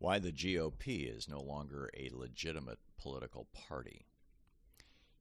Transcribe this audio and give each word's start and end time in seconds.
Why 0.00 0.18
the 0.20 0.32
GOP 0.32 1.12
is 1.12 1.28
no 1.28 1.40
longer 1.40 1.90
a 1.96 2.10
legitimate 2.12 2.78
political 2.96 3.48
party. 3.52 4.06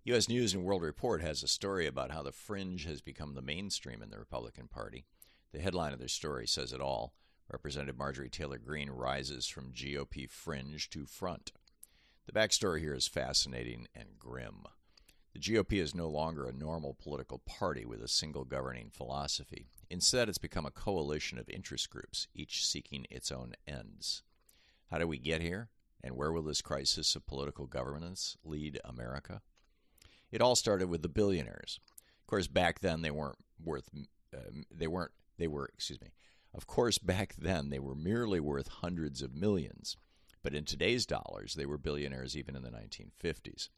U.S. 0.04 0.30
News 0.30 0.54
and 0.54 0.64
World 0.64 0.84
Report 0.84 1.22
has 1.22 1.42
a 1.42 1.48
story 1.48 1.88
about 1.88 2.12
how 2.12 2.22
the 2.22 2.32
fringe 2.32 2.86
has 2.86 3.02
become 3.02 3.34
the 3.34 3.42
mainstream 3.42 4.04
in 4.04 4.12
the 4.12 4.20
Republican 4.20 4.68
Party. 4.68 5.06
The 5.52 5.60
headline 5.60 5.94
of 5.94 6.00
their 6.00 6.08
story 6.08 6.46
says 6.46 6.72
it 6.72 6.80
all. 6.80 7.14
Representative 7.52 7.98
Marjorie 7.98 8.30
Taylor 8.30 8.60
Greene 8.60 8.92
rises 8.92 9.48
from 9.48 9.74
GOP 9.74 10.30
fringe 10.30 10.90
to 10.92 11.06
front. 11.06 11.52
The 12.28 12.32
backstory 12.32 12.80
here 12.80 12.94
is 12.94 13.08
fascinating 13.08 13.88
and 13.96 14.20
grim. 14.20 14.64
The 15.34 15.40
GOP 15.40 15.82
is 15.82 15.96
no 15.96 16.08
longer 16.08 16.48
a 16.48 16.54
normal 16.54 16.94
political 16.94 17.40
party 17.40 17.84
with 17.84 18.02
a 18.02 18.08
single 18.08 18.44
governing 18.44 18.92
philosophy. 18.92 19.68
Instead, 19.90 20.30
it's 20.30 20.38
become 20.38 20.66
a 20.66 20.72
coalition 20.72 21.40
of 21.40 21.50
interest 21.50 21.90
groups, 21.90 22.28
each 22.36 22.66
seeking 22.66 23.08
its 23.10 23.32
own 23.32 23.54
ends. 23.68 24.24
How 24.90 24.98
did 24.98 25.06
we 25.06 25.18
get 25.18 25.42
here? 25.42 25.70
And 26.04 26.16
where 26.16 26.32
will 26.32 26.44
this 26.44 26.62
crisis 26.62 27.16
of 27.16 27.28
political 27.28 27.66
governance 27.66 28.38
lead 28.44 28.80
America? 28.86 29.42
It 30.32 30.42
all 30.42 30.56
started 30.56 30.88
with 30.88 31.02
the 31.02 31.10
billionaires. 31.10 31.80
Of 32.22 32.28
course, 32.28 32.48
back 32.48 32.80
then 32.80 33.02
they 33.02 33.12
weren't 33.12 33.38
worth 33.64 33.90
uh, 34.34 34.40
they 34.72 34.88
weren't 34.88 35.12
they 35.38 35.48
were 35.48 35.70
excuse 35.74 36.02
me. 36.02 36.12
Of 36.54 36.68
course, 36.68 36.98
back 36.98 37.36
then 37.38 37.70
they 37.70 37.80
were 37.80 37.96
merely 37.96 38.40
worth 38.40 38.68
hundreds 38.68 39.22
of 39.22 39.36
millions, 39.36 39.98
but 40.44 40.54
in 40.54 40.66
today's 40.66 41.06
dollars 41.06 41.56
they 41.56 41.66
were 41.66 41.78
billionaires 41.78 42.36
even 42.38 42.56
in 42.56 42.64
the 42.64 42.72
1950s. 42.72 43.70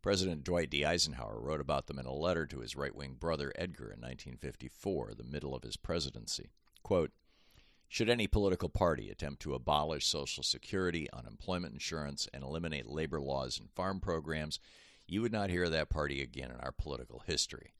President 0.00 0.44
Dwight 0.44 0.70
D. 0.70 0.84
Eisenhower 0.84 1.40
wrote 1.40 1.60
about 1.60 1.86
them 1.86 1.98
in 1.98 2.06
a 2.06 2.12
letter 2.12 2.46
to 2.46 2.60
his 2.60 2.76
right 2.76 2.94
wing 2.94 3.16
brother 3.18 3.52
Edgar 3.56 3.86
in 3.86 4.00
1954, 4.00 5.14
the 5.16 5.24
middle 5.24 5.54
of 5.54 5.64
his 5.64 5.76
presidency. 5.76 6.50
Quote, 6.82 7.10
should 7.88 8.10
any 8.10 8.26
political 8.26 8.68
party 8.68 9.10
attempt 9.10 9.40
to 9.42 9.54
abolish 9.54 10.06
Social 10.06 10.42
Security, 10.42 11.08
unemployment 11.12 11.72
insurance, 11.72 12.28
and 12.34 12.44
eliminate 12.44 12.86
labor 12.86 13.20
laws 13.20 13.58
and 13.58 13.70
farm 13.70 13.98
programs, 13.98 14.60
you 15.06 15.22
would 15.22 15.32
not 15.32 15.48
hear 15.48 15.70
that 15.70 15.88
party 15.88 16.20
again 16.22 16.50
in 16.50 16.60
our 16.60 16.70
political 16.70 17.22
history. 17.26 17.72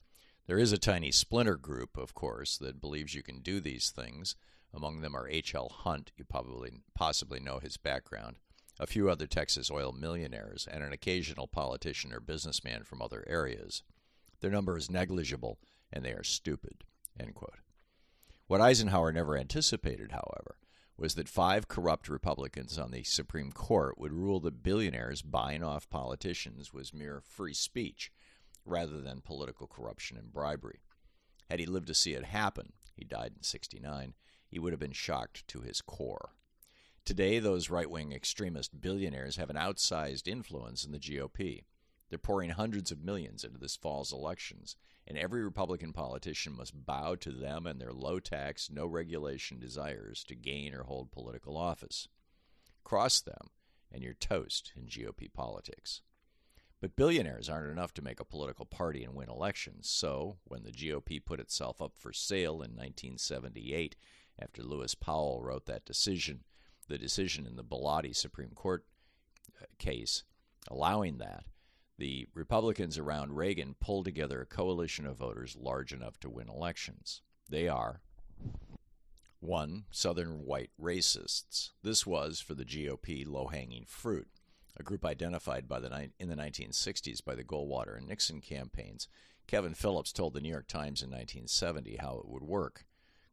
There 0.47 0.59
is 0.59 0.73
a 0.73 0.79
tiny 0.79 1.13
splinter 1.13 1.57
group, 1.57 1.99
of 1.99 2.15
course, 2.15 2.57
that 2.57 2.81
believes 2.81 3.15
you 3.15 3.23
can 3.23 3.41
do 3.41 3.61
these 3.61 3.91
things. 3.91 4.35
Among 4.73 5.03
them 5.03 5.15
are 5.15 5.29
H.L. 5.29 5.69
Hunt, 5.69 6.11
you 6.17 6.25
probably 6.25 6.71
possibly 6.95 7.39
know 7.39 7.59
his 7.59 7.77
background, 7.77 8.37
a 8.81 8.87
few 8.87 9.11
other 9.11 9.27
Texas 9.27 9.71
oil 9.71 9.93
millionaires, 9.93 10.67
and 10.71 10.83
an 10.83 10.93
occasional 10.93 11.49
politician 11.49 12.15
or 12.15 12.21
businessman 12.21 12.83
from 12.83 13.03
other 13.03 13.25
areas. 13.27 13.83
Their 14.41 14.51
number 14.51 14.79
is 14.79 14.91
negligible, 14.91 15.59
and 15.93 16.03
they 16.03 16.13
are 16.13 16.25
stupid. 16.25 16.85
End 17.21 17.35
quote. 17.35 17.59
What 18.49 18.63
Eisenhower 18.63 19.13
never 19.13 19.37
anticipated, 19.37 20.11
however, 20.13 20.57
was 20.97 21.15
that 21.17 21.29
five 21.29 21.69
corrupt 21.69 22.09
Republicans 22.09 22.79
on 22.79 22.91
the 22.91 23.03
Supreme 23.05 23.53
Court 23.53 23.99
would 23.99 24.15
rule 24.15 24.41
that 24.41 24.63
billionaires 24.63 25.21
buying 25.21 25.63
off 25.63 25.91
politicians 25.91 26.73
was 26.73 26.95
mere 26.95 27.21
free 27.21 27.53
speech 27.53 28.11
rather 28.65 29.03
than 29.03 29.21
political 29.21 29.67
corruption 29.67 30.17
and 30.17 30.33
bribery. 30.33 30.81
Had 31.51 31.61
he 31.61 31.67
lived 31.67 31.89
to 31.89 31.95
see 31.95 32.15
it 32.15 32.25
happen, 32.25 32.73
he 32.97 33.05
died 33.05 33.33
in 33.37 33.43
69, 33.43 34.15
he 34.49 34.59
would 34.59 34.73
have 34.73 34.81
been 34.81 34.93
shocked 34.93 35.47
to 35.49 35.61
his 35.61 35.83
core. 35.83 36.31
Today, 37.05 37.41
those 37.41 37.69
right 37.69 37.91
wing 37.91 38.13
extremist 38.13 38.81
billionaires 38.81 39.37
have 39.37 39.51
an 39.51 39.57
outsized 39.57 40.27
influence 40.27 40.87
in 40.87 40.93
the 40.93 40.99
GOP. 40.99 41.65
They're 42.09 42.19
pouring 42.19 42.51
hundreds 42.51 42.91
of 42.91 43.03
millions 43.05 43.45
into 43.45 43.59
this 43.59 43.77
fall's 43.77 44.13
elections, 44.13 44.77
and 45.07 45.19
every 45.19 45.43
Republican 45.43 45.93
politician 45.93 46.57
must 46.57 46.87
bow 46.87 47.15
to 47.17 47.31
them 47.31 47.67
and 47.67 47.81
their 47.81 47.93
low 47.93 48.19
tax, 48.19 48.71
no 48.71 48.87
regulation 48.87 49.59
desires 49.59 50.25
to 50.25 50.35
gain 50.35 50.75
or 50.75 50.85
hold 50.85 51.13
political 51.13 51.57
office. 51.57 52.09
Cross 52.85 53.21
them, 53.23 53.51
and 53.93 54.03
you're 54.03 54.15
toast 54.15 54.73
in 54.77 54.87
GOP 54.87 55.33
politics. 55.33 56.01
But 56.81 56.97
billionaires 56.97 57.49
aren't 57.49 57.73
enough 57.73 57.93
to 57.95 58.03
make 58.03 58.21
a 58.21 58.25
political 58.25 58.65
party 58.65 59.03
and 59.03 59.15
win 59.15 59.29
elections, 59.29 59.91
so 59.91 60.39
when 60.45 60.63
the 60.63 60.73
GOP 60.73 61.23
put 61.25 61.41
itself 61.41 61.83
up 61.83 61.93
for 61.97 62.13
sale 62.13 62.55
in 62.55 62.77
1978, 62.77 63.97
after 64.39 64.63
Lewis 64.63 64.95
Powell 64.95 65.43
wrote 65.43 65.67
that 65.67 65.85
decision, 65.85 66.45
the 66.87 66.97
decision 66.97 67.47
in 67.47 67.57
the 67.57 67.65
Bellotti 67.65 68.15
Supreme 68.15 68.53
Court 68.55 68.85
uh, 69.61 69.67
case 69.79 70.23
allowing 70.71 71.19
that, 71.19 71.45
the 71.99 72.29
Republicans 72.33 72.97
around 72.97 73.37
Reagan 73.37 73.75
pulled 73.81 74.05
together 74.05 74.41
a 74.41 74.47
coalition 74.47 75.05
of 75.07 75.17
voters 75.17 75.57
large 75.61 75.93
enough 75.93 76.19
to 76.21 76.31
win 76.31 76.49
elections. 76.49 77.23
They 77.49 77.69
are 77.69 78.01
1. 79.41 79.85
Southern 79.91 80.45
white 80.45 80.71
racists. 80.81 81.71
This 81.83 82.07
was, 82.07 82.41
for 82.41 82.55
the 82.55 82.65
GOP, 82.65 83.27
low 83.27 83.49
hanging 83.49 83.85
fruit. 83.87 84.29
A 84.77 84.83
group 84.83 85.05
identified 85.05 85.69
by 85.69 85.81
the, 85.81 86.11
in 86.19 86.29
the 86.29 86.37
1960s 86.37 87.25
by 87.25 87.35
the 87.35 87.45
Goldwater 87.45 87.97
and 87.97 88.07
Nixon 88.07 88.41
campaigns. 88.41 89.09
Kevin 89.49 89.75
Phillips 89.75 90.13
told 90.13 90.35
the 90.35 90.41
New 90.41 90.51
York 90.51 90.69
Times 90.69 91.03
in 91.03 91.11
1970 91.11 91.97
how 91.97 92.19
it 92.19 92.29
would 92.29 92.45
work. 92.45 92.85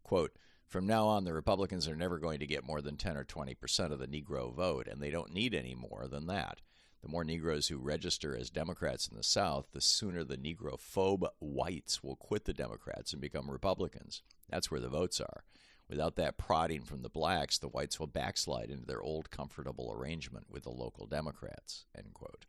Quote, 0.03 0.31
from 0.67 0.87
now 0.87 1.05
on, 1.05 1.23
the 1.23 1.33
Republicans 1.33 1.87
are 1.87 1.95
never 1.95 2.17
going 2.17 2.39
to 2.39 2.47
get 2.47 2.65
more 2.65 2.81
than 2.81 2.97
10 2.97 3.15
or 3.15 3.23
20 3.23 3.53
percent 3.53 3.93
of 3.93 3.99
the 3.99 4.07
Negro 4.07 4.53
vote, 4.53 4.87
and 4.87 5.01
they 5.01 5.11
don't 5.11 5.33
need 5.33 5.53
any 5.53 5.75
more 5.75 6.07
than 6.07 6.25
that. 6.27 6.61
The 7.05 7.11
more 7.11 7.23
Negroes 7.23 7.67
who 7.67 7.77
register 7.77 8.35
as 8.35 8.49
Democrats 8.49 9.07
in 9.07 9.15
the 9.15 9.21
South, 9.21 9.67
the 9.73 9.79
sooner 9.79 10.23
the 10.23 10.37
Negrophobe 10.37 11.27
whites 11.37 12.03
will 12.03 12.15
quit 12.15 12.45
the 12.45 12.51
Democrats 12.53 13.13
and 13.13 13.21
become 13.21 13.51
Republicans. 13.51 14.23
That's 14.49 14.71
where 14.71 14.79
the 14.79 14.89
votes 14.89 15.21
are. 15.21 15.43
Without 15.87 16.15
that 16.15 16.39
prodding 16.39 16.81
from 16.81 17.03
the 17.03 17.09
blacks, 17.09 17.59
the 17.59 17.67
whites 17.67 17.99
will 17.99 18.07
backslide 18.07 18.71
into 18.71 18.87
their 18.87 19.03
old 19.03 19.29
comfortable 19.29 19.93
arrangement 19.95 20.47
with 20.49 20.63
the 20.63 20.71
local 20.71 21.05
Democrats. 21.05 21.85
End 21.95 22.15
quote. 22.15 22.47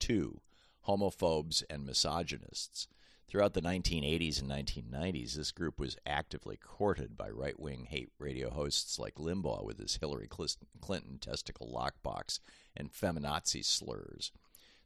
Two, 0.00 0.40
homophobes 0.88 1.62
and 1.70 1.86
misogynists. 1.86 2.88
Throughout 3.30 3.54
the 3.54 3.62
1980s 3.62 4.40
and 4.40 4.50
1990s, 4.50 5.34
this 5.34 5.52
group 5.52 5.78
was 5.78 5.96
actively 6.04 6.56
courted 6.56 7.16
by 7.16 7.30
right 7.30 7.58
wing 7.60 7.86
hate 7.88 8.10
radio 8.18 8.50
hosts 8.50 8.98
like 8.98 9.14
Limbaugh 9.14 9.62
with 9.62 9.78
his 9.78 9.98
Hillary 10.00 10.26
Clinton 10.26 11.18
testicle 11.20 11.72
lockbox 11.72 12.40
and 12.76 12.92
feminazi 12.92 13.64
slurs. 13.64 14.32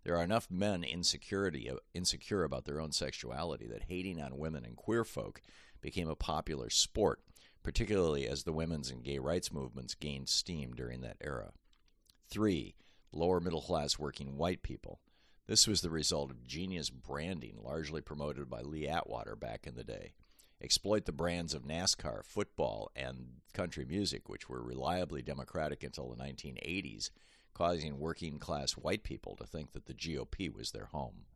There 0.03 0.15
are 0.15 0.23
enough 0.23 0.51
men 0.51 0.85
insecurity, 0.85 1.71
insecure 1.95 2.45
about 2.45 2.67
their 2.67 2.81
own 2.81 2.93
sexuality 2.93 3.67
that 3.67 3.85
hating 3.89 4.21
on 4.21 4.37
women 4.37 4.67
and 4.67 4.77
queer 4.77 5.05
folk 5.05 5.41
became 5.81 6.11
a 6.11 6.15
popular 6.15 6.69
sport, 6.69 7.21
particularly 7.63 8.29
as 8.29 8.43
the 8.43 8.53
women's 8.53 8.91
and 8.91 9.03
gay 9.03 9.19
rights 9.19 9.55
movements 9.55 9.95
gained 9.95 10.29
steam 10.29 10.75
during 10.75 11.01
that 11.01 11.17
era. 11.23 11.53
3. 12.29 12.75
Lower 13.11 13.41
middle 13.41 13.63
class 13.63 13.99
working 13.99 14.37
white 14.37 14.63
people. 14.63 15.01
This 15.47 15.67
was 15.67 15.83
the 15.83 15.91
result 15.91 16.31
of 16.31 16.47
genius 16.47 16.89
branding, 16.89 17.59
largely 17.63 18.01
promoted 18.01 18.49
by 18.49 18.63
Lee 18.63 18.89
Atwater 18.89 19.37
back 19.37 19.67
in 19.67 19.75
the 19.75 19.85
day. 19.85 20.15
Exploit 20.63 21.05
the 21.05 21.13
brands 21.13 21.53
of 21.53 21.65
NASCAR, 21.65 22.25
football, 22.25 22.91
and 22.97 23.43
country 23.53 23.85
music, 23.85 24.29
which 24.29 24.49
were 24.49 24.63
reliably 24.63 25.21
Democratic 25.21 25.83
until 25.83 26.09
the 26.09 26.17
1980s, 26.17 27.11
causing 27.53 27.99
working 27.99 28.39
class 28.39 28.73
white 28.73 29.03
people 29.03 29.37
to 29.37 29.47
think 29.47 29.73
that 29.73 29.85
the 29.85 29.93
GOP 29.93 30.53
was 30.53 30.71
their 30.71 30.87
home. 30.87 31.27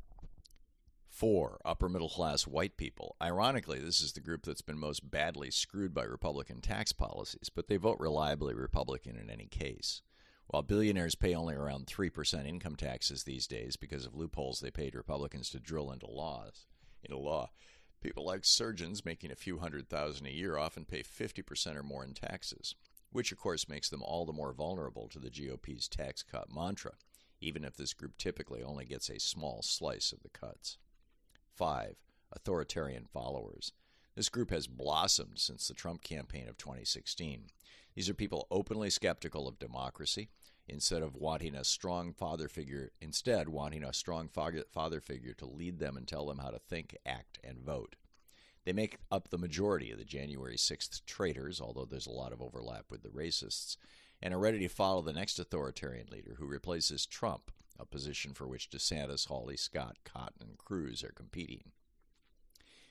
Four, 1.10 1.60
upper 1.64 1.88
middle 1.90 2.08
class 2.08 2.46
white 2.46 2.78
people. 2.78 3.16
Ironically, 3.20 3.78
this 3.78 4.00
is 4.00 4.12
the 4.12 4.20
group 4.20 4.44
that's 4.44 4.62
been 4.62 4.78
most 4.78 5.10
badly 5.10 5.50
screwed 5.50 5.92
by 5.92 6.04
Republican 6.04 6.60
tax 6.62 6.92
policies, 6.92 7.50
but 7.54 7.68
they 7.68 7.76
vote 7.76 7.98
reliably 7.98 8.54
Republican 8.54 9.16
in 9.16 9.28
any 9.28 9.46
case. 9.46 10.00
While 10.48 10.62
billionaires 10.62 11.14
pay 11.14 11.34
only 11.34 11.54
around 11.54 11.86
3% 11.86 12.46
income 12.46 12.74
taxes 12.74 13.22
these 13.22 13.46
days 13.46 13.76
because 13.76 14.06
of 14.06 14.14
loopholes 14.14 14.60
they 14.60 14.70
paid 14.70 14.94
Republicans 14.94 15.50
to 15.50 15.60
drill 15.60 15.92
into 15.92 16.06
laws, 16.06 16.66
into 17.04 17.18
law, 17.18 17.50
people 18.00 18.24
like 18.24 18.46
surgeons 18.46 19.04
making 19.04 19.30
a 19.30 19.36
few 19.36 19.58
hundred 19.58 19.90
thousand 19.90 20.26
a 20.26 20.30
year 20.30 20.56
often 20.56 20.86
pay 20.86 21.02
50% 21.02 21.76
or 21.76 21.82
more 21.82 22.02
in 22.02 22.14
taxes, 22.14 22.74
which 23.12 23.30
of 23.30 23.36
course 23.36 23.68
makes 23.68 23.90
them 23.90 24.02
all 24.02 24.24
the 24.24 24.32
more 24.32 24.54
vulnerable 24.54 25.06
to 25.08 25.18
the 25.18 25.28
GOP's 25.30 25.86
tax 25.86 26.22
cut 26.22 26.50
mantra, 26.50 26.92
even 27.42 27.62
if 27.62 27.76
this 27.76 27.92
group 27.92 28.16
typically 28.16 28.62
only 28.62 28.86
gets 28.86 29.10
a 29.10 29.20
small 29.20 29.60
slice 29.60 30.12
of 30.12 30.22
the 30.22 30.30
cuts. 30.30 30.78
5. 31.56 31.96
Authoritarian 32.32 33.04
followers. 33.12 33.72
This 34.14 34.30
group 34.30 34.50
has 34.50 34.66
blossomed 34.66 35.38
since 35.38 35.68
the 35.68 35.74
Trump 35.74 36.02
campaign 36.02 36.48
of 36.48 36.56
2016. 36.56 37.50
These 37.98 38.08
are 38.08 38.14
people 38.14 38.46
openly 38.48 38.90
skeptical 38.90 39.48
of 39.48 39.58
democracy, 39.58 40.28
instead 40.68 41.02
of 41.02 41.16
wanting 41.16 41.56
a 41.56 41.64
strong 41.64 42.12
father 42.12 42.46
figure, 42.46 42.92
instead 43.00 43.48
wanting 43.48 43.82
a 43.82 43.92
strong 43.92 44.28
father 44.28 45.00
figure 45.00 45.32
to 45.32 45.46
lead 45.46 45.80
them 45.80 45.96
and 45.96 46.06
tell 46.06 46.24
them 46.24 46.38
how 46.38 46.50
to 46.50 46.60
think, 46.60 46.96
act, 47.04 47.40
and 47.42 47.58
vote. 47.58 47.96
They 48.64 48.72
make 48.72 48.98
up 49.10 49.30
the 49.30 49.36
majority 49.36 49.90
of 49.90 49.98
the 49.98 50.04
January 50.04 50.54
6th 50.54 51.06
traitors, 51.06 51.60
although 51.60 51.86
there's 51.86 52.06
a 52.06 52.12
lot 52.12 52.32
of 52.32 52.40
overlap 52.40 52.84
with 52.88 53.02
the 53.02 53.08
racists, 53.08 53.76
and 54.22 54.32
are 54.32 54.38
ready 54.38 54.60
to 54.60 54.68
follow 54.68 55.02
the 55.02 55.12
next 55.12 55.40
authoritarian 55.40 56.06
leader 56.08 56.36
who 56.38 56.46
replaces 56.46 57.04
Trump, 57.04 57.50
a 57.80 57.84
position 57.84 58.32
for 58.32 58.46
which 58.46 58.70
DeSantis, 58.70 59.26
Hawley, 59.26 59.56
Scott, 59.56 59.96
Cotton, 60.04 60.42
and 60.42 60.56
Cruz 60.56 61.02
are 61.02 61.10
competing. 61.16 61.72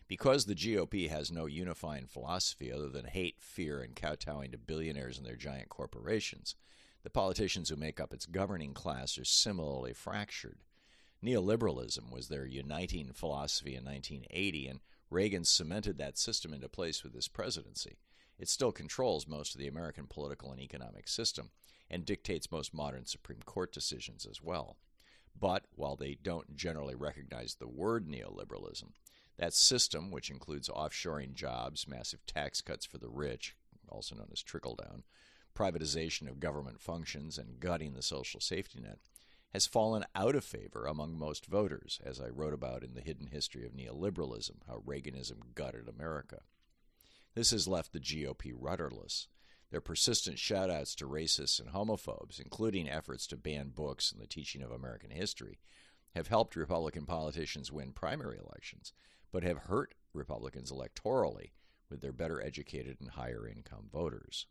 Because 0.07 0.45
the 0.45 0.55
GOP 0.55 1.09
has 1.09 1.31
no 1.31 1.47
unifying 1.47 2.07
philosophy 2.07 2.71
other 2.71 2.87
than 2.87 3.05
hate, 3.05 3.35
fear, 3.39 3.81
and 3.81 3.95
kowtowing 3.95 4.51
to 4.51 4.57
billionaires 4.57 5.17
and 5.17 5.27
their 5.27 5.35
giant 5.35 5.67
corporations, 5.67 6.55
the 7.03 7.09
politicians 7.09 7.69
who 7.69 7.75
make 7.75 7.99
up 7.99 8.13
its 8.13 8.25
governing 8.25 8.73
class 8.73 9.17
are 9.17 9.25
similarly 9.25 9.93
fractured. 9.93 10.59
Neoliberalism 11.23 12.11
was 12.11 12.27
their 12.27 12.45
uniting 12.45 13.11
philosophy 13.11 13.75
in 13.75 13.83
1980, 13.83 14.67
and 14.67 14.79
Reagan 15.09 15.43
cemented 15.43 15.97
that 15.97 16.17
system 16.17 16.53
into 16.53 16.69
place 16.69 17.03
with 17.03 17.13
his 17.13 17.27
presidency. 17.27 17.97
It 18.39 18.49
still 18.49 18.71
controls 18.71 19.27
most 19.27 19.55
of 19.55 19.59
the 19.59 19.67
American 19.67 20.05
political 20.07 20.51
and 20.51 20.61
economic 20.61 21.07
system 21.07 21.49
and 21.89 22.05
dictates 22.05 22.51
most 22.51 22.73
modern 22.73 23.05
Supreme 23.05 23.41
Court 23.45 23.73
decisions 23.73 24.25
as 24.29 24.41
well. 24.41 24.77
But 25.39 25.65
while 25.75 25.95
they 25.95 26.15
don't 26.21 26.55
generally 26.55 26.95
recognize 26.95 27.55
the 27.55 27.67
word 27.67 28.07
neoliberalism, 28.07 28.91
that 29.37 29.53
system, 29.53 30.11
which 30.11 30.29
includes 30.29 30.69
offshoring 30.69 31.33
jobs, 31.33 31.87
massive 31.87 32.25
tax 32.25 32.61
cuts 32.61 32.85
for 32.85 32.97
the 32.97 33.09
rich, 33.09 33.55
also 33.89 34.15
known 34.15 34.29
as 34.31 34.41
trickle 34.41 34.75
down, 34.75 35.03
privatization 35.55 36.27
of 36.27 36.39
government 36.39 36.79
functions, 36.79 37.37
and 37.37 37.59
gutting 37.59 37.93
the 37.93 38.01
social 38.01 38.39
safety 38.39 38.79
net, 38.79 38.99
has 39.53 39.65
fallen 39.65 40.03
out 40.15 40.35
of 40.35 40.43
favor 40.43 40.85
among 40.85 41.17
most 41.17 41.45
voters, 41.45 41.99
as 42.03 42.19
I 42.19 42.27
wrote 42.27 42.53
about 42.53 42.83
in 42.83 42.93
The 42.93 43.01
Hidden 43.01 43.27
History 43.27 43.65
of 43.65 43.73
Neoliberalism 43.73 44.55
How 44.67 44.83
Reaganism 44.85 45.53
Gutted 45.55 45.87
America. 45.87 46.41
This 47.33 47.51
has 47.51 47.67
left 47.67 47.93
the 47.93 47.99
GOP 47.99 48.53
rudderless. 48.55 49.27
Their 49.69 49.81
persistent 49.81 50.37
shoutouts 50.37 50.95
to 50.95 51.07
racists 51.07 51.59
and 51.59 51.69
homophobes, 51.69 52.39
including 52.39 52.89
efforts 52.89 53.27
to 53.27 53.37
ban 53.37 53.69
books 53.69 54.11
and 54.11 54.21
the 54.21 54.27
teaching 54.27 54.61
of 54.61 54.71
American 54.71 55.11
history, 55.11 55.59
have 56.15 56.27
helped 56.27 56.55
Republican 56.55 57.05
politicians 57.05 57.71
win 57.71 57.91
primary 57.91 58.37
elections, 58.37 58.93
but 59.31 59.43
have 59.43 59.57
hurt 59.57 59.95
Republicans 60.13 60.71
electorally 60.71 61.51
with 61.89 62.01
their 62.01 62.11
better 62.11 62.41
educated 62.41 62.97
and 62.99 63.11
higher 63.11 63.47
income 63.47 63.89
voters. 63.91 64.47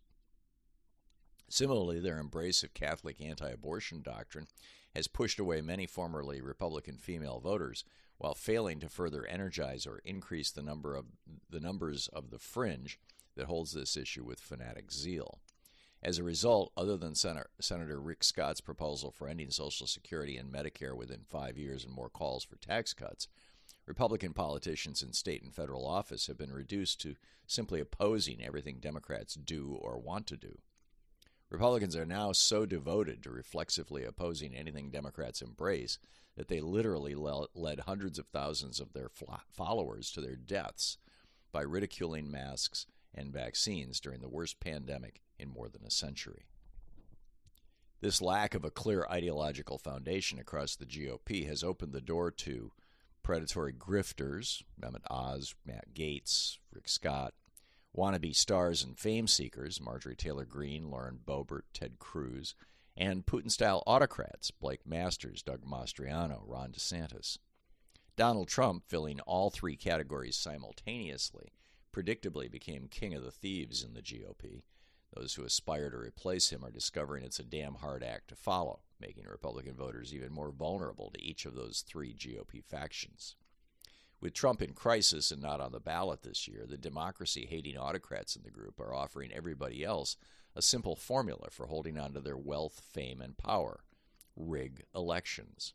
Similarly, 1.49 2.00
their 2.00 2.19
embrace 2.19 2.62
of 2.62 2.75
Catholic 2.75 3.20
anti 3.20 3.49
abortion 3.50 4.02
doctrine 4.02 4.46
has 4.94 5.06
pushed 5.08 5.38
away 5.38 5.61
many 5.61 5.87
formerly 5.87 6.40
Republican 6.40 6.96
female 6.96 7.40
voters 7.40 7.84
while 8.19 8.34
failing 8.34 8.81
to 8.81 8.88
further 8.88 9.26
energize 9.26 9.87
or 9.87 10.00
increase 10.05 10.50
the 10.50 10.62
number 10.62 10.96
of 10.96 11.06
the 11.50 11.61
numbers 11.61 12.08
of 12.08 12.31
the 12.31 12.38
fringe 12.38 12.99
that 13.37 13.46
holds 13.46 13.73
this 13.73 13.96
issue 13.96 14.25
with 14.25 14.40
fanatic 14.40 14.90
zeal. 14.90 15.40
As 16.02 16.19
a 16.19 16.25
result, 16.25 16.73
other 16.76 16.96
than 16.96 17.14
Senator, 17.14 17.50
Senator 17.61 18.00
Rick 18.00 18.25
Scott's 18.25 18.61
proposal 18.61 19.11
for 19.11 19.28
ending 19.28 19.50
Social 19.50 19.87
Security 19.87 20.37
and 20.37 20.52
Medicare 20.52 20.96
within 20.96 21.23
five 21.28 21.58
years 21.58 21.84
and 21.84 21.93
more 21.93 22.08
calls 22.08 22.44
for 22.44 22.56
tax 22.56 22.93
cuts, 22.93 23.28
Republican 23.87 24.33
politicians 24.33 25.03
in 25.03 25.12
state 25.12 25.43
and 25.43 25.55
federal 25.55 25.87
office 25.87 26.27
have 26.27 26.37
been 26.37 26.53
reduced 26.53 27.00
to 27.00 27.15
simply 27.47 27.81
opposing 27.81 28.44
everything 28.44 28.79
Democrats 28.81 29.35
do 29.35 29.79
or 29.81 29.99
want 29.99 30.27
to 30.27 30.37
do. 30.37 30.59
Republicans 31.50 31.94
are 31.94 32.05
now 32.05 32.33
so 32.33 32.67
devoted 32.67 33.23
to 33.23 33.31
reflexively 33.31 34.05
opposing 34.05 34.56
anything 34.56 34.91
Democrats 34.91 35.41
embrace 35.41 35.99
that 36.37 36.49
they 36.49 36.61
literally 36.61 37.15
led 37.15 37.81
hundreds 37.81 38.19
of 38.19 38.27
thousands 38.27 38.81
of 38.81 38.93
their 38.93 39.09
followers 39.53 40.11
to 40.11 40.21
their 40.21 40.35
deaths 40.35 40.99
by 41.53 41.62
ridiculing 41.62 42.31
masks 42.31 42.87
and 43.15 43.33
vaccines 43.33 44.00
during 44.00 44.21
the 44.21 44.29
worst 44.29 44.59
pandemic 44.59 45.23
in 45.38 45.49
more 45.49 45.69
than 45.69 45.85
a 45.87 45.91
century. 45.91 46.47
This 48.00 48.21
lack 48.21 48.55
of 48.55 48.65
a 48.65 48.71
clear 48.71 49.06
ideological 49.09 49.79
foundation 49.79 50.38
across 50.38 50.77
the 50.77 50.85
GOP 50.85 51.47
has 51.47 51.62
opened 51.62 51.93
the 51.93 52.00
door 52.00 52.31
to 52.33 52.73
predatory 53.26 53.73
grifters, 53.73 54.62
Mehmet 54.81 55.02
Oz, 55.11 55.56
Matt 55.67 55.93
Gaetz, 55.93 56.58
Rick 56.73 56.88
Scott, 56.88 57.34
wannabe 57.93 58.32
stars 58.32 58.84
and 58.84 58.96
fame 58.96 59.26
seekers, 59.26 59.81
Marjorie 59.81 60.14
Taylor 60.14 60.44
Greene, 60.44 60.93
Lauren 60.93 61.19
Boebert, 61.26 61.62
Ted 61.75 61.99
Cruz, 61.99 62.55
and 62.96 63.26
Putin 63.26 63.50
style 63.50 63.82
autocrats, 63.84 64.52
Blake 64.52 64.87
Masters, 64.87 65.43
Doug 65.43 65.62
Mastriano, 65.64 66.43
Ron 66.46 66.70
DeSantis. 66.70 67.38
Donald 68.14 68.46
Trump, 68.46 68.84
filling 68.87 69.19
all 69.23 69.50
three 69.50 69.76
categories 69.76 70.37
simultaneously, 70.37 71.49
predictably 71.93 72.49
became 72.49 72.87
king 72.87 73.12
of 73.12 73.25
the 73.25 73.32
thieves 73.32 73.82
in 73.82 73.94
the 73.94 74.02
GOP. 74.02 74.62
Those 75.14 75.35
who 75.35 75.44
aspire 75.44 75.91
to 75.91 75.97
replace 75.97 76.50
him 76.50 76.64
are 76.64 76.70
discovering 76.70 77.25
it's 77.25 77.38
a 77.38 77.44
damn 77.44 77.75
hard 77.75 78.03
act 78.03 78.29
to 78.29 78.37
follow, 78.37 78.81
making 79.00 79.25
Republican 79.25 79.75
voters 79.75 80.12
even 80.12 80.32
more 80.32 80.50
vulnerable 80.50 81.11
to 81.11 81.23
each 81.23 81.47
of 81.47 81.55
those 81.55 81.85
three 81.87 82.14
GOP 82.14 82.62
factions. 82.64 83.37
With 84.20 84.35
Trump 84.35 84.62
in 84.62 84.73
crisis 84.73 85.31
and 85.31 85.43
not 85.43 85.61
on 85.61 85.73
the 85.73 85.81
ballot 85.81 86.23
this 86.23 86.49
year, 86.49 86.64
the 86.67 86.79
democracy 86.79 87.47
hating 87.49 87.76
autocrats 87.76 88.35
in 88.35 88.43
the 88.43 88.50
group 88.50 88.81
are 88.81 88.94
offering 88.94 89.31
everybody 89.32 89.85
else 89.85 90.17
a 90.55 90.62
simple 90.62 90.97
formula 90.97 91.49
for 91.50 91.67
holding 91.67 91.99
on 91.99 92.14
to 92.14 92.20
their 92.20 92.37
wealth, 92.37 92.81
fame, 92.93 93.20
and 93.20 93.37
power 93.37 93.85
rig 94.35 94.85
elections. 94.94 95.75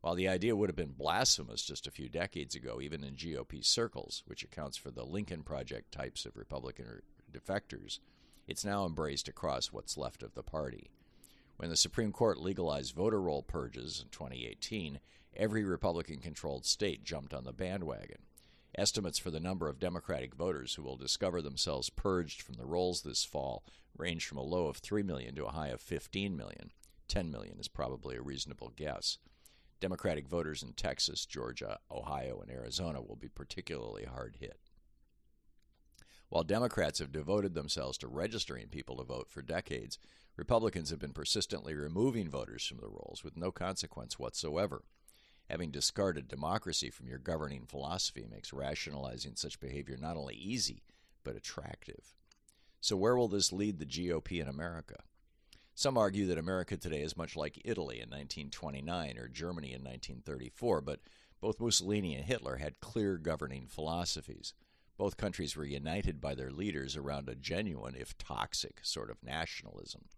While 0.00 0.14
the 0.14 0.28
idea 0.28 0.56
would 0.56 0.68
have 0.68 0.76
been 0.76 0.92
blasphemous 0.92 1.62
just 1.62 1.86
a 1.86 1.90
few 1.90 2.08
decades 2.08 2.54
ago, 2.54 2.80
even 2.80 3.04
in 3.04 3.16
GOP 3.16 3.64
circles, 3.64 4.22
which 4.26 4.42
accounts 4.42 4.76
for 4.76 4.90
the 4.90 5.04
Lincoln 5.04 5.42
Project 5.42 5.92
types 5.92 6.24
of 6.24 6.36
Republican 6.36 7.02
defectors, 7.30 7.98
it's 8.46 8.64
now 8.64 8.84
embraced 8.86 9.28
across 9.28 9.72
what's 9.72 9.96
left 9.96 10.22
of 10.22 10.34
the 10.34 10.42
party. 10.42 10.90
When 11.56 11.70
the 11.70 11.76
Supreme 11.76 12.12
Court 12.12 12.38
legalized 12.38 12.94
voter 12.94 13.20
roll 13.20 13.42
purges 13.42 14.00
in 14.02 14.08
2018, 14.08 15.00
every 15.36 15.64
Republican 15.64 16.18
controlled 16.18 16.64
state 16.64 17.04
jumped 17.04 17.34
on 17.34 17.44
the 17.44 17.52
bandwagon. 17.52 18.22
Estimates 18.78 19.18
for 19.18 19.30
the 19.30 19.40
number 19.40 19.68
of 19.68 19.78
Democratic 19.78 20.34
voters 20.34 20.74
who 20.74 20.82
will 20.82 20.96
discover 20.96 21.42
themselves 21.42 21.90
purged 21.90 22.40
from 22.40 22.54
the 22.54 22.66
rolls 22.66 23.02
this 23.02 23.24
fall 23.24 23.64
range 23.96 24.26
from 24.26 24.38
a 24.38 24.42
low 24.42 24.68
of 24.68 24.78
3 24.78 25.02
million 25.02 25.34
to 25.34 25.44
a 25.44 25.52
high 25.52 25.68
of 25.68 25.80
15 25.80 26.36
million. 26.36 26.70
10 27.08 27.30
million 27.30 27.58
is 27.58 27.68
probably 27.68 28.16
a 28.16 28.22
reasonable 28.22 28.72
guess. 28.76 29.18
Democratic 29.80 30.28
voters 30.28 30.62
in 30.62 30.72
Texas, 30.74 31.26
Georgia, 31.26 31.78
Ohio, 31.90 32.40
and 32.40 32.50
Arizona 32.50 33.02
will 33.02 33.16
be 33.16 33.28
particularly 33.28 34.04
hard 34.04 34.36
hit. 34.38 34.58
While 36.30 36.44
Democrats 36.44 37.00
have 37.00 37.10
devoted 37.10 37.54
themselves 37.54 37.98
to 37.98 38.06
registering 38.06 38.68
people 38.68 38.96
to 38.96 39.02
vote 39.02 39.28
for 39.28 39.42
decades, 39.42 39.98
Republicans 40.36 40.90
have 40.90 41.00
been 41.00 41.12
persistently 41.12 41.74
removing 41.74 42.30
voters 42.30 42.64
from 42.64 42.78
the 42.78 42.86
rolls 42.86 43.22
with 43.24 43.36
no 43.36 43.50
consequence 43.50 44.16
whatsoever. 44.16 44.84
Having 45.50 45.72
discarded 45.72 46.28
democracy 46.28 46.88
from 46.88 47.08
your 47.08 47.18
governing 47.18 47.66
philosophy 47.66 48.28
makes 48.30 48.52
rationalizing 48.52 49.34
such 49.34 49.58
behavior 49.58 49.96
not 49.96 50.16
only 50.16 50.36
easy, 50.36 50.84
but 51.24 51.34
attractive. 51.34 52.14
So, 52.80 52.96
where 52.96 53.16
will 53.16 53.26
this 53.26 53.52
lead 53.52 53.80
the 53.80 53.84
GOP 53.84 54.40
in 54.40 54.46
America? 54.46 55.02
Some 55.74 55.98
argue 55.98 56.26
that 56.28 56.38
America 56.38 56.76
today 56.76 57.02
is 57.02 57.16
much 57.16 57.34
like 57.34 57.60
Italy 57.64 57.96
in 57.96 58.08
1929 58.08 59.18
or 59.18 59.26
Germany 59.26 59.72
in 59.72 59.82
1934, 59.82 60.80
but 60.80 61.00
both 61.40 61.58
Mussolini 61.58 62.14
and 62.14 62.24
Hitler 62.24 62.56
had 62.56 62.78
clear 62.78 63.16
governing 63.16 63.66
philosophies. 63.66 64.54
Both 65.00 65.16
countries 65.16 65.56
were 65.56 65.64
united 65.64 66.20
by 66.20 66.34
their 66.34 66.50
leaders 66.50 66.94
around 66.94 67.30
a 67.30 67.34
genuine, 67.34 67.94
if 67.94 68.18
toxic, 68.18 68.80
sort 68.82 69.08
of 69.08 69.22
nationalism. 69.22 70.10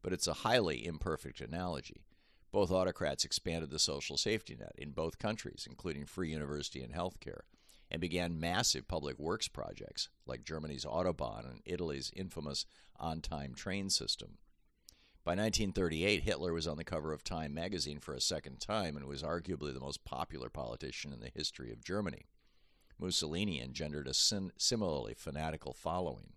But 0.00 0.14
it's 0.14 0.26
a 0.26 0.32
highly 0.32 0.86
imperfect 0.86 1.42
analogy. 1.42 2.06
Both 2.50 2.70
autocrats 2.70 3.26
expanded 3.26 3.68
the 3.68 3.78
social 3.78 4.16
safety 4.16 4.56
net 4.58 4.72
in 4.78 4.92
both 4.92 5.18
countries, 5.18 5.66
including 5.68 6.06
free 6.06 6.30
university 6.30 6.82
and 6.82 6.94
health 6.94 7.20
care, 7.20 7.44
and 7.90 8.00
began 8.00 8.40
massive 8.40 8.88
public 8.88 9.18
works 9.18 9.46
projects 9.46 10.08
like 10.24 10.42
Germany's 10.42 10.86
Autobahn 10.86 11.44
and 11.44 11.60
Italy's 11.66 12.10
infamous 12.16 12.64
on 12.98 13.20
time 13.20 13.54
train 13.54 13.90
system. 13.90 14.38
By 15.22 15.32
1938, 15.32 16.22
Hitler 16.22 16.54
was 16.54 16.66
on 16.66 16.78
the 16.78 16.84
cover 16.84 17.12
of 17.12 17.24
Time 17.24 17.52
magazine 17.52 17.98
for 17.98 18.14
a 18.14 18.22
second 18.22 18.58
time 18.58 18.96
and 18.96 19.04
was 19.04 19.22
arguably 19.22 19.74
the 19.74 19.80
most 19.80 20.02
popular 20.06 20.48
politician 20.48 21.12
in 21.12 21.20
the 21.20 21.30
history 21.34 21.70
of 21.70 21.84
Germany. 21.84 22.24
Mussolini 22.98 23.60
engendered 23.60 24.06
a 24.06 24.14
sin- 24.14 24.52
similarly 24.56 25.14
fanatical 25.14 25.72
following. 25.72 26.32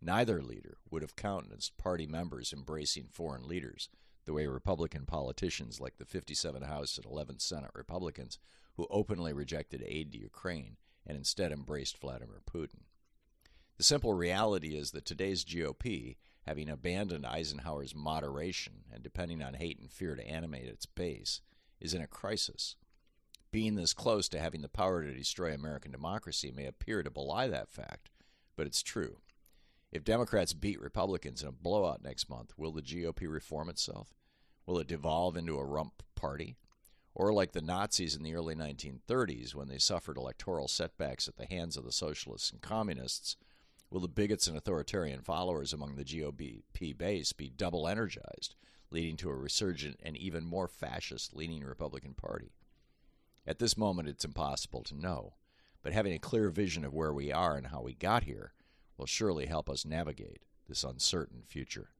Neither 0.00 0.42
leader 0.42 0.78
would 0.90 1.02
have 1.02 1.16
countenanced 1.16 1.78
party 1.78 2.06
members 2.06 2.52
embracing 2.52 3.08
foreign 3.10 3.46
leaders, 3.48 3.88
the 4.24 4.32
way 4.32 4.46
Republican 4.46 5.06
politicians 5.06 5.80
like 5.80 5.96
the 5.96 6.04
57 6.04 6.62
House 6.62 6.96
and 6.96 7.06
11 7.06 7.38
Senate 7.38 7.70
Republicans, 7.74 8.38
who 8.76 8.86
openly 8.90 9.32
rejected 9.32 9.82
aid 9.86 10.12
to 10.12 10.18
Ukraine 10.18 10.76
and 11.06 11.16
instead 11.16 11.52
embraced 11.52 11.98
Vladimir 11.98 12.40
Putin. 12.50 12.82
The 13.76 13.84
simple 13.84 14.14
reality 14.14 14.76
is 14.76 14.92
that 14.92 15.04
today's 15.04 15.44
GOP 15.44 16.16
having 16.46 16.68
abandoned 16.68 17.26
Eisenhower's 17.26 17.94
moderation 17.94 18.84
and 18.92 19.02
depending 19.02 19.42
on 19.42 19.54
hate 19.54 19.78
and 19.78 19.90
fear 19.90 20.14
to 20.14 20.26
animate 20.26 20.66
its 20.66 20.86
base, 20.86 21.40
is 21.80 21.94
in 21.94 22.02
a 22.02 22.06
crisis. 22.06 22.76
Being 23.54 23.76
this 23.76 23.94
close 23.94 24.28
to 24.30 24.40
having 24.40 24.62
the 24.62 24.68
power 24.68 25.04
to 25.04 25.14
destroy 25.14 25.54
American 25.54 25.92
democracy 25.92 26.50
may 26.50 26.66
appear 26.66 27.04
to 27.04 27.10
belie 27.10 27.46
that 27.46 27.70
fact, 27.70 28.10
but 28.56 28.66
it's 28.66 28.82
true. 28.82 29.18
If 29.92 30.02
Democrats 30.02 30.52
beat 30.52 30.80
Republicans 30.80 31.40
in 31.40 31.46
a 31.46 31.52
blowout 31.52 32.02
next 32.02 32.28
month, 32.28 32.52
will 32.56 32.72
the 32.72 32.82
GOP 32.82 33.30
reform 33.30 33.68
itself? 33.68 34.12
Will 34.66 34.80
it 34.80 34.88
devolve 34.88 35.36
into 35.36 35.56
a 35.56 35.64
rump 35.64 36.02
party? 36.16 36.56
Or 37.14 37.32
like 37.32 37.52
the 37.52 37.62
Nazis 37.62 38.16
in 38.16 38.24
the 38.24 38.34
early 38.34 38.56
1930s 38.56 39.54
when 39.54 39.68
they 39.68 39.78
suffered 39.78 40.16
electoral 40.16 40.66
setbacks 40.66 41.28
at 41.28 41.36
the 41.36 41.46
hands 41.46 41.76
of 41.76 41.84
the 41.84 41.92
socialists 41.92 42.50
and 42.50 42.60
communists, 42.60 43.36
will 43.88 44.00
the 44.00 44.08
bigots 44.08 44.48
and 44.48 44.56
authoritarian 44.56 45.20
followers 45.20 45.72
among 45.72 45.94
the 45.94 46.04
GOP 46.04 46.98
base 46.98 47.32
be 47.32 47.50
double 47.50 47.86
energized, 47.86 48.56
leading 48.90 49.16
to 49.18 49.30
a 49.30 49.36
resurgent 49.36 50.00
and 50.02 50.16
even 50.16 50.44
more 50.44 50.66
fascist 50.66 51.36
leaning 51.36 51.62
Republican 51.62 52.14
Party? 52.14 52.50
At 53.46 53.58
this 53.58 53.76
moment, 53.76 54.08
it's 54.08 54.24
impossible 54.24 54.82
to 54.84 54.94
know, 54.94 55.34
but 55.82 55.92
having 55.92 56.12
a 56.14 56.18
clear 56.18 56.50
vision 56.50 56.84
of 56.84 56.94
where 56.94 57.12
we 57.12 57.30
are 57.30 57.56
and 57.56 57.66
how 57.66 57.82
we 57.82 57.94
got 57.94 58.24
here 58.24 58.54
will 58.96 59.06
surely 59.06 59.46
help 59.46 59.68
us 59.68 59.84
navigate 59.84 60.44
this 60.68 60.84
uncertain 60.84 61.42
future. 61.46 61.90